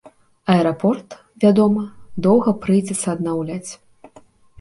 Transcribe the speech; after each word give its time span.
Аэрапорт, 0.51 1.09
вядома, 1.43 1.83
доўга 2.27 2.53
прыйдзецца 2.65 3.07
аднаўляць. 3.15 3.69